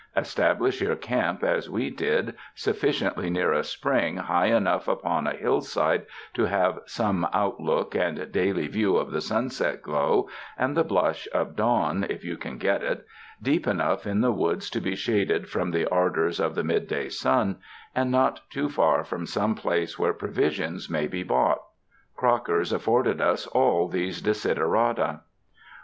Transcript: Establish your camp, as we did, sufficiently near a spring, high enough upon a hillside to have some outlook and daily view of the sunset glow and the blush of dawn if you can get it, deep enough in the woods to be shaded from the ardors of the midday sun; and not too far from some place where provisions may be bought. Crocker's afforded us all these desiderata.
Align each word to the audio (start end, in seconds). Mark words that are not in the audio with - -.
Establish 0.17 0.81
your 0.81 0.95
camp, 0.95 1.43
as 1.43 1.69
we 1.69 1.91
did, 1.91 2.33
sufficiently 2.55 3.29
near 3.29 3.53
a 3.53 3.63
spring, 3.63 4.17
high 4.17 4.47
enough 4.47 4.87
upon 4.87 5.27
a 5.27 5.33
hillside 5.35 6.07
to 6.33 6.45
have 6.45 6.79
some 6.87 7.27
outlook 7.31 7.93
and 7.93 8.31
daily 8.31 8.65
view 8.65 8.95
of 8.97 9.11
the 9.11 9.21
sunset 9.21 9.83
glow 9.83 10.27
and 10.57 10.75
the 10.75 10.83
blush 10.83 11.27
of 11.35 11.55
dawn 11.55 12.03
if 12.09 12.23
you 12.25 12.35
can 12.35 12.57
get 12.57 12.81
it, 12.81 13.05
deep 13.43 13.67
enough 13.67 14.07
in 14.07 14.21
the 14.21 14.31
woods 14.31 14.71
to 14.71 14.81
be 14.81 14.95
shaded 14.95 15.47
from 15.47 15.69
the 15.69 15.85
ardors 15.91 16.39
of 16.39 16.55
the 16.55 16.63
midday 16.63 17.07
sun; 17.07 17.57
and 17.93 18.09
not 18.09 18.41
too 18.49 18.69
far 18.69 19.03
from 19.03 19.27
some 19.27 19.53
place 19.53 19.99
where 19.99 20.13
provisions 20.13 20.89
may 20.89 21.05
be 21.05 21.21
bought. 21.21 21.61
Crocker's 22.15 22.73
afforded 22.73 23.21
us 23.21 23.45
all 23.45 23.87
these 23.87 24.19
desiderata. 24.19 25.19